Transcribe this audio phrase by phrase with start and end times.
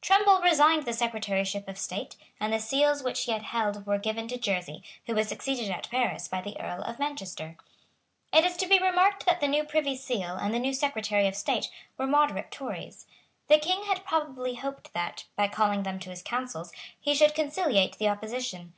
[0.00, 4.26] Trumball resigned the Secretaryship of State; and the Seals which he had held were given
[4.28, 7.58] to Jersey, who was succeeded at Paris by the Earl of Manchester.
[8.32, 11.36] It is to be remarked that the new Privy Seal and the new Secretary of
[11.36, 11.68] State
[11.98, 13.06] were moderate Tories.
[13.48, 17.98] The King had probably hoped that, by calling them to his councils, he should conciliate
[17.98, 18.72] the opposition.